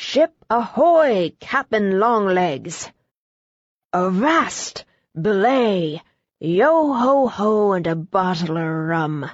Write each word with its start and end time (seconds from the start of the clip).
Ship 0.00 0.32
ahoy, 0.48 1.32
Cap'n 1.40 1.98
Longlegs! 1.98 2.88
Avast, 3.92 4.84
belay, 5.20 6.00
yo 6.38 6.92
ho 6.92 7.26
ho 7.26 7.72
and 7.72 7.84
a 7.88 7.96
bottle 7.96 8.56
of 8.56 8.64
rum. 8.64 9.28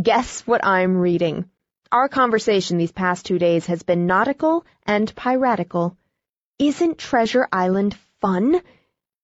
Guess 0.00 0.46
what 0.46 0.62
I'm 0.62 0.98
reading. 0.98 1.48
Our 1.90 2.10
conversation 2.10 2.76
these 2.76 2.92
past 2.92 3.24
two 3.24 3.38
days 3.38 3.64
has 3.64 3.82
been 3.82 4.06
nautical 4.06 4.66
and 4.86 5.16
piratical. 5.16 5.96
Isn't 6.58 6.98
Treasure 6.98 7.48
Island 7.50 7.96
fun? 8.20 8.60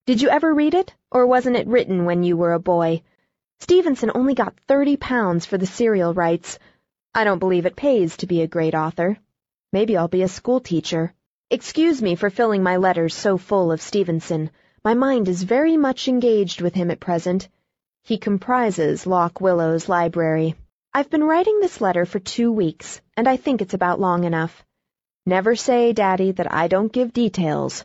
Did 0.06 0.22
you 0.22 0.30
ever 0.30 0.54
read 0.54 0.72
it, 0.72 0.94
or 1.10 1.26
wasn't 1.26 1.56
it 1.56 1.66
written 1.66 2.06
when 2.06 2.22
you 2.22 2.38
were 2.38 2.54
a 2.54 2.58
boy? 2.58 3.02
Stevenson 3.60 4.12
only 4.14 4.32
got 4.32 4.58
thirty 4.66 4.96
pounds 4.96 5.44
for 5.44 5.58
the 5.58 5.66
serial 5.66 6.14
rights. 6.14 6.58
I 7.14 7.24
don't 7.24 7.38
believe 7.38 7.66
it 7.66 7.76
pays 7.76 8.16
to 8.16 8.26
be 8.26 8.40
a 8.40 8.48
great 8.48 8.74
author. 8.74 9.18
Maybe 9.74 9.96
I'll 9.96 10.06
be 10.06 10.22
a 10.22 10.28
schoolteacher. 10.28 11.12
Excuse 11.50 12.00
me 12.00 12.14
for 12.14 12.30
filling 12.30 12.62
my 12.62 12.76
letters 12.76 13.12
so 13.12 13.36
full 13.36 13.72
of 13.72 13.82
Stevenson. 13.82 14.52
My 14.84 14.94
mind 14.94 15.26
is 15.26 15.42
very 15.42 15.76
much 15.76 16.06
engaged 16.06 16.60
with 16.60 16.76
him 16.76 16.92
at 16.92 17.00
present. 17.00 17.48
He 18.04 18.16
comprises 18.16 19.04
Lock 19.04 19.40
Willow's 19.40 19.88
library. 19.88 20.54
I've 20.92 21.10
been 21.10 21.24
writing 21.24 21.58
this 21.58 21.80
letter 21.80 22.06
for 22.06 22.20
two 22.20 22.52
weeks, 22.52 23.00
and 23.16 23.26
I 23.26 23.36
think 23.36 23.60
it's 23.60 23.74
about 23.74 23.98
long 23.98 24.22
enough. 24.22 24.64
Never 25.26 25.56
say, 25.56 25.92
Daddy, 25.92 26.30
that 26.30 26.54
I 26.54 26.68
don't 26.68 26.92
give 26.92 27.12
details. 27.12 27.84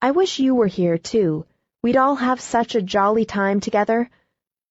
I 0.00 0.12
wish 0.12 0.38
you 0.38 0.54
were 0.54 0.68
here, 0.68 0.98
too. 0.98 1.46
We'd 1.82 1.96
all 1.96 2.14
have 2.14 2.40
such 2.40 2.76
a 2.76 2.88
jolly 2.94 3.24
time 3.24 3.58
together. 3.58 4.08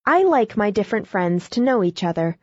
I 0.06 0.24
like 0.24 0.56
my 0.56 0.72
different 0.72 1.10
friends 1.10 1.50
to 1.50 1.62
know 1.62 1.84
each 1.84 2.06
other. 2.06 2.38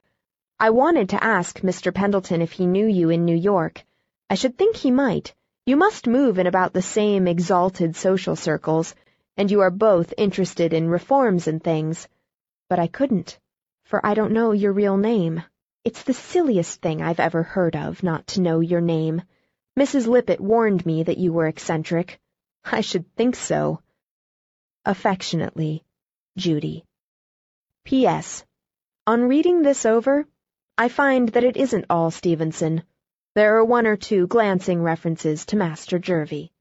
I 0.61 0.69
wanted 0.69 1.09
to 1.09 1.25
ask 1.25 1.61
Mr. 1.63 1.95
Pendleton 1.95 2.43
if 2.43 2.53
he 2.53 2.67
knew 2.67 2.87
you 2.87 3.09
in 3.09 3.25
New 3.25 3.35
York. 3.35 3.83
I 4.31 4.35
should 4.35 4.57
think 4.57 4.77
he 4.77 4.91
might. 4.91 5.35
You 5.67 5.77
must 5.77 6.07
move 6.07 6.39
in 6.39 6.47
about 6.47 6.73
the 6.73 6.83
same 6.83 7.27
exalted 7.27 7.97
social 7.97 8.37
circles, 8.37 8.95
and 9.37 9.51
you 9.51 9.61
are 9.61 9.71
both 9.71 10.15
interested 10.17 10.73
in 10.73 10.89
reforms 10.89 11.47
and 11.49 11.63
things. 11.63 12.09
But 12.69 12.79
I 12.79 12.87
couldn't, 12.87 13.39
for 13.85 14.05
I 14.05 14.15
don't 14.15 14.33
know 14.33 14.53
your 14.53 14.73
real 14.73 14.97
name. 14.97 15.43
It's 15.85 16.03
the 16.03 16.15
silliest 16.15 16.81
thing 16.81 17.03
I've 17.03 17.21
ever 17.21 17.43
heard 17.43 17.77
of, 17.77 18.03
not 18.03 18.27
to 18.29 18.41
know 18.41 18.61
your 18.61 18.81
name. 18.81 19.23
Mrs. 19.79 20.07
Lippett 20.07 20.41
warned 20.41 20.87
me 20.87 21.03
that 21.03 21.19
you 21.19 21.33
were 21.33 21.47
eccentric. 21.47 22.19
I 22.65 22.81
should 22.81 23.15
think 23.17 23.37
so. 23.37 23.83
Affectionately, 24.85 25.85
Judy. 26.39 26.85
P.S. 27.85 28.45
On 29.07 29.29
reading 29.29 29.63
this 29.63 29.85
over, 29.85 30.27
I 30.79 30.89
find 30.89 31.29
that 31.31 31.45
it 31.45 31.57
isn't 31.57 31.87
all 31.91 32.11
Stevenson. 32.11 32.83
There 33.35 33.57
are 33.57 33.65
one 33.65 33.89
or 33.89 33.97
two 33.97 34.29
glancing 34.29 34.81
references 34.81 35.45
to 35.47 35.57
Master 35.57 35.99
Jervie. 35.99 36.53